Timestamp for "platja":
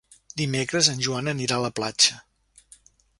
1.81-2.17